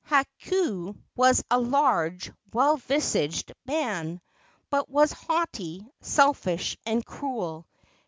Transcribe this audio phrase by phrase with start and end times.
[0.09, 4.19] Hakau was a large, well visaged man,
[4.71, 7.67] but was haughty, selfish and cruel.